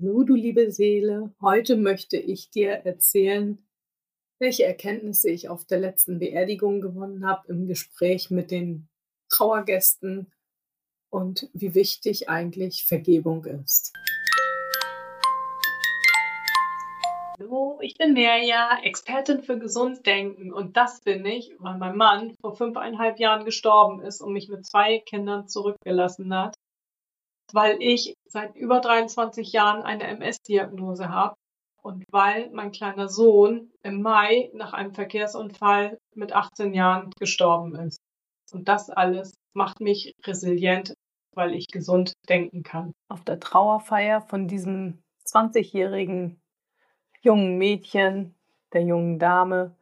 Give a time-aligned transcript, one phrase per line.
[0.00, 3.58] Hallo, du liebe Seele, heute möchte ich dir erzählen,
[4.38, 8.86] welche Erkenntnisse ich auf der letzten Beerdigung gewonnen habe im Gespräch mit den
[9.28, 10.30] Trauergästen
[11.10, 13.92] und wie wichtig eigentlich Vergebung ist.
[17.40, 20.52] Hallo, ich bin Nerja, Expertin für Gesunddenken.
[20.52, 24.64] Und das bin ich, weil mein Mann vor fünfeinhalb Jahren gestorben ist und mich mit
[24.64, 26.54] zwei Kindern zurückgelassen hat
[27.52, 31.36] weil ich seit über 23 Jahren eine MS-Diagnose habe
[31.82, 37.98] und weil mein kleiner Sohn im Mai nach einem Verkehrsunfall mit 18 Jahren gestorben ist.
[38.52, 40.94] Und das alles macht mich resilient,
[41.34, 42.92] weil ich gesund denken kann.
[43.08, 46.40] Auf der Trauerfeier von diesem 20-jährigen
[47.20, 48.34] jungen Mädchen,
[48.72, 49.76] der jungen Dame,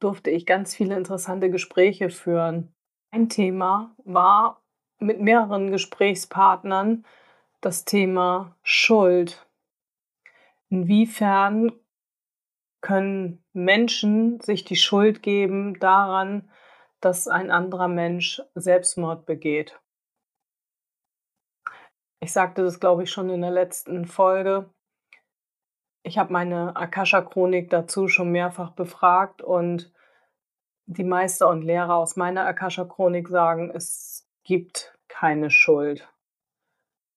[0.00, 2.72] durfte ich ganz viele interessante Gespräche führen.
[3.10, 4.63] Ein Thema war
[5.04, 7.04] mit mehreren Gesprächspartnern
[7.60, 9.46] das Thema Schuld.
[10.68, 11.72] Inwiefern
[12.80, 16.50] können Menschen sich die Schuld geben daran,
[17.00, 19.78] dass ein anderer Mensch Selbstmord begeht?
[22.20, 24.70] Ich sagte das, glaube ich, schon in der letzten Folge.
[26.02, 29.92] Ich habe meine Akasha-Chronik dazu schon mehrfach befragt und
[30.86, 36.12] die Meister und Lehrer aus meiner Akasha-Chronik sagen, es gibt keine Schuld.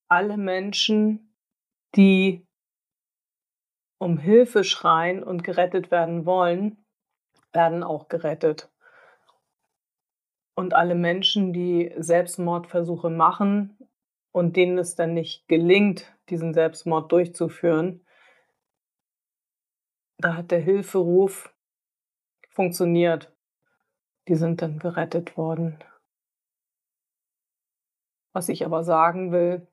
[0.08, 1.34] Alle Menschen,
[1.96, 2.48] die
[4.00, 6.86] um Hilfe schreien und gerettet werden wollen,
[7.54, 8.72] werden auch gerettet.
[10.56, 13.76] Und alle Menschen, die Selbstmordversuche machen
[14.32, 18.06] und denen es dann nicht gelingt, diesen Selbstmord durchzuführen,
[20.20, 21.52] da hat der Hilferuf
[22.50, 23.36] funktioniert.
[24.28, 25.80] Die sind dann gerettet worden.
[28.38, 29.68] Was ich aber sagen will,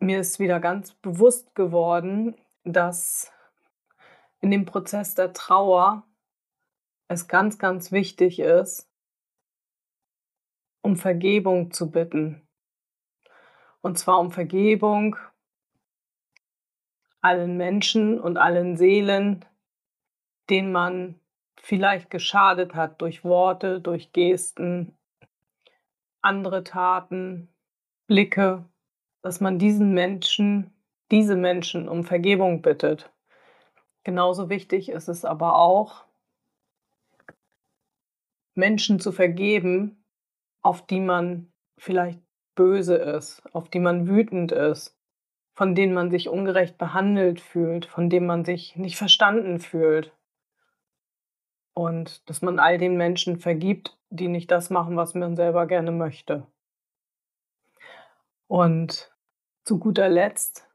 [0.00, 3.32] mir ist wieder ganz bewusst geworden, dass
[4.42, 6.06] in dem Prozess der Trauer
[7.08, 8.86] es ganz, ganz wichtig ist,
[10.82, 12.46] um Vergebung zu bitten.
[13.80, 15.16] Und zwar um Vergebung
[17.22, 19.42] allen Menschen und allen Seelen,
[20.50, 21.18] denen man
[21.56, 24.94] vielleicht geschadet hat durch Worte, durch Gesten,
[26.24, 27.48] andere Taten,
[28.06, 28.64] Blicke,
[29.22, 30.72] dass man diesen Menschen,
[31.10, 33.12] diese Menschen um Vergebung bittet.
[34.04, 36.04] Genauso wichtig ist es aber auch,
[38.54, 40.04] Menschen zu vergeben,
[40.62, 42.20] auf die man vielleicht
[42.54, 44.96] böse ist, auf die man wütend ist,
[45.54, 50.13] von denen man sich ungerecht behandelt fühlt, von denen man sich nicht verstanden fühlt.
[51.74, 55.90] Und dass man all den Menschen vergibt, die nicht das machen, was man selber gerne
[55.90, 56.46] möchte.
[58.46, 59.12] Und
[59.64, 60.68] zu guter Letzt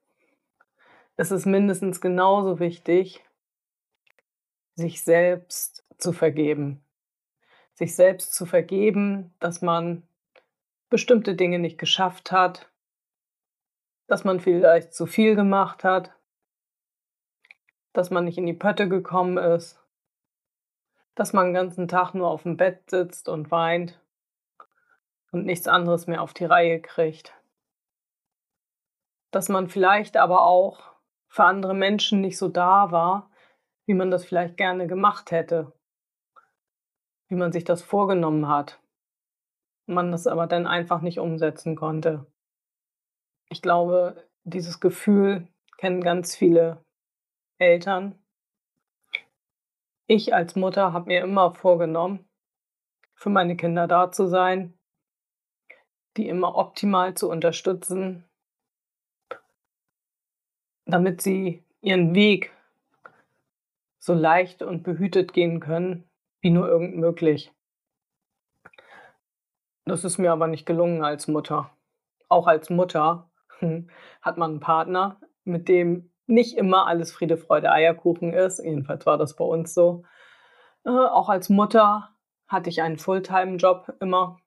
[1.15, 3.23] ist es mindestens genauso wichtig,
[4.75, 6.83] sich selbst zu vergeben.
[7.73, 10.03] Sich selbst zu vergeben, dass man
[10.89, 12.69] bestimmte Dinge nicht geschafft hat,
[14.07, 16.11] dass man vielleicht zu viel gemacht hat,
[17.93, 19.78] dass man nicht in die Pötte gekommen ist,
[21.19, 23.99] dass man den ganzen Tag nur auf dem Bett sitzt und weint
[25.33, 27.33] und nichts anderes mehr auf die Reihe kriegt.
[29.29, 30.79] Dass man vielleicht aber auch
[31.27, 33.29] für andere Menschen nicht so da war,
[33.85, 35.73] wie man das vielleicht gerne gemacht hätte,
[37.27, 38.79] wie man sich das vorgenommen hat,
[39.87, 42.27] man das aber dann einfach nicht umsetzen konnte.
[43.49, 46.85] Ich glaube, dieses Gefühl kennen ganz viele
[47.57, 48.17] Eltern,
[50.09, 52.27] ich als Mutter habe mir immer vorgenommen,
[53.13, 54.73] für meine Kinder da zu sein,
[56.17, 58.27] die immer optimal zu unterstützen,
[60.85, 62.51] damit sie ihren Weg
[63.99, 66.09] so leicht und behütet gehen können,
[66.41, 67.53] wie nur irgend möglich.
[69.85, 71.69] Das ist mir aber nicht gelungen als Mutter.
[72.29, 73.29] Auch als Mutter
[74.21, 78.59] hat man einen Partner, mit dem nicht immer alles Friede, Freude, Eierkuchen ist.
[78.59, 80.03] Jedenfalls war das bei uns so.
[80.85, 82.09] Äh, auch als Mutter
[82.47, 84.39] hatte ich einen Fulltime-Job immer.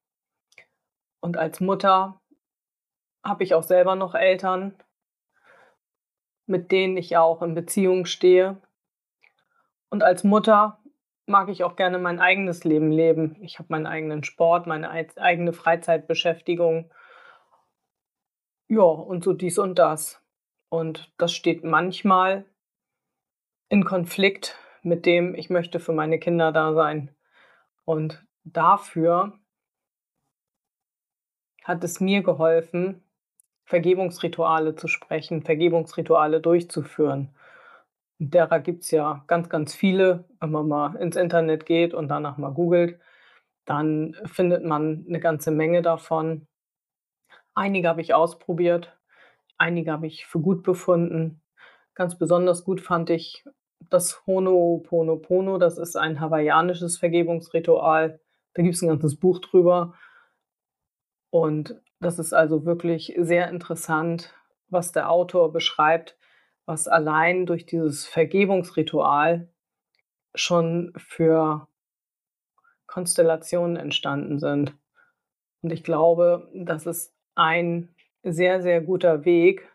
[1.20, 2.20] Und als Mutter
[3.25, 4.75] habe ich auch selber noch Eltern,
[6.46, 8.61] mit denen ich auch in Beziehung stehe.
[9.90, 10.79] Und als Mutter
[11.26, 13.37] mag ich auch gerne mein eigenes Leben leben.
[13.43, 16.90] Ich habe meinen eigenen Sport, meine eigene Freizeitbeschäftigung.
[18.69, 20.21] Ja, und so dies und das.
[20.72, 22.46] Und das steht manchmal
[23.69, 27.14] in Konflikt mit dem, ich möchte für meine Kinder da sein.
[27.84, 29.38] Und dafür
[31.62, 33.04] hat es mir geholfen,
[33.66, 37.36] Vergebungsrituale zu sprechen, Vergebungsrituale durchzuführen.
[38.19, 40.24] Und derer gibt es ja ganz, ganz viele.
[40.40, 42.98] Wenn man mal ins Internet geht und danach mal googelt,
[43.66, 46.46] dann findet man eine ganze Menge davon.
[47.52, 48.96] Einige habe ich ausprobiert,
[49.62, 51.40] einige habe ich für gut befunden.
[51.94, 53.44] Ganz besonders gut fand ich
[53.90, 55.58] das Ho'oponopono.
[55.58, 58.20] Das ist ein hawaiianisches Vergebungsritual.
[58.54, 59.94] Da gibt es ein ganzes Buch drüber.
[61.30, 64.34] Und das ist also wirklich sehr interessant,
[64.68, 66.18] was der Autor beschreibt,
[66.66, 69.48] was allein durch dieses Vergebungsritual
[70.34, 71.68] schon für
[72.86, 74.76] Konstellationen entstanden sind.
[75.62, 79.69] Und ich glaube, das ist ein sehr, sehr guter Weg,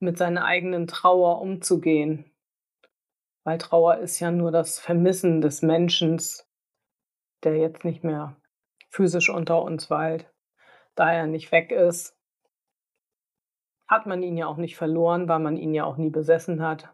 [0.00, 2.24] mit seiner eigenen Trauer umzugehen.
[3.44, 6.20] Weil Trauer ist ja nur das Vermissen des Menschen,
[7.44, 8.36] der jetzt nicht mehr
[8.90, 10.32] physisch unter uns weilt.
[10.94, 12.16] Da er nicht weg ist,
[13.88, 16.88] hat man ihn ja auch nicht verloren, weil man ihn ja auch nie besessen hat.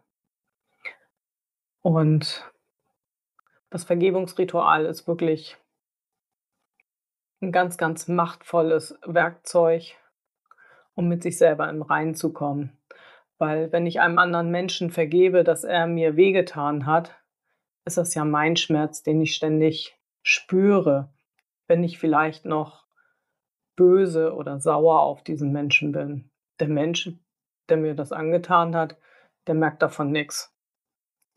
[1.81, 2.49] Und
[3.69, 5.57] das Vergebungsritual ist wirklich
[7.41, 9.95] ein ganz, ganz machtvolles Werkzeug,
[10.95, 12.77] um mit sich selber im Reinen zu kommen.
[13.37, 17.15] Weil wenn ich einem anderen Menschen vergebe, dass er mir wehgetan hat,
[17.85, 21.13] ist das ja mein Schmerz, den ich ständig spüre,
[21.67, 22.85] wenn ich vielleicht noch
[23.75, 26.31] böse oder sauer auf diesen Menschen bin.
[26.59, 27.11] Der Mensch,
[27.69, 28.97] der mir das angetan hat,
[29.45, 30.53] der merkt davon nichts.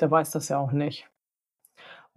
[0.00, 1.08] Der weiß das ja auch nicht.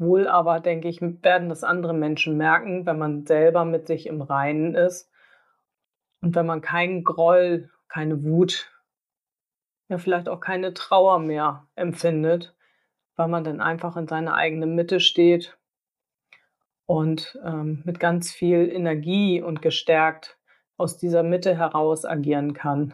[0.04, 4.22] Wohl aber, denke ich, werden das andere Menschen merken, wenn man selber mit sich im
[4.22, 5.12] Reinen ist
[6.22, 8.72] und wenn man keinen Groll, keine Wut,
[9.90, 12.56] ja vielleicht auch keine Trauer mehr empfindet,
[13.16, 15.58] weil man dann einfach in seiner eigenen Mitte steht
[16.86, 20.38] und ähm, mit ganz viel Energie und gestärkt
[20.78, 22.94] aus dieser Mitte heraus agieren kann.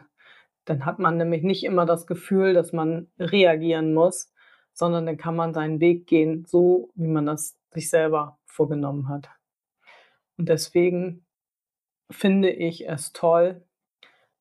[0.65, 4.33] Dann hat man nämlich nicht immer das Gefühl, dass man reagieren muss,
[4.79, 9.29] sondern dann kann man seinen Weg gehen, so wie man das sich selber vorgenommen hat.
[10.37, 11.25] Und deswegen
[12.09, 13.63] finde ich es toll,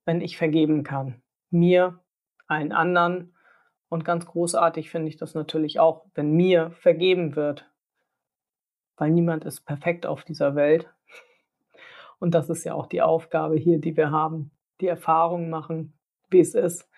[0.07, 1.21] wenn ich vergeben kann.
[1.51, 2.01] Mir,
[2.47, 3.35] allen anderen.
[3.91, 7.69] Und ganz großartig finde ich das natürlich auch, wenn mir vergeben wird
[8.99, 10.89] weil niemand ist perfekt auf dieser Welt.
[12.19, 14.51] Und das ist ja auch die Aufgabe hier, die wir haben,
[14.81, 15.97] die Erfahrung machen,
[16.29, 16.89] wie es ist,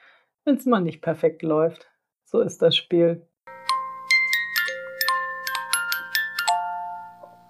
[0.45, 1.91] wenn es mal nicht perfekt läuft.
[2.25, 3.27] So ist das Spiel.
[3.51, 3.80] Thank you.